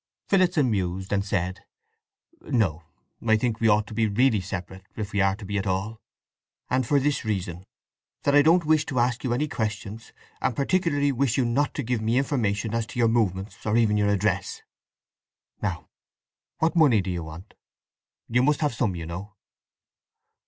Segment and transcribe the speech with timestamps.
[0.29, 1.63] Phillotson mused, and said:
[2.41, 2.81] "No,
[3.23, 6.01] I think we ought to be really separate, if we are to be at all.
[6.71, 7.67] And for this reason,
[8.23, 10.11] that I don't wish to ask you any questions,
[10.41, 13.95] and particularly wish you not to give me information as to your movements, or even
[13.95, 14.63] your address…
[15.61, 15.87] Now,
[16.57, 17.53] what money do you want?
[18.27, 19.35] You must have some, you know."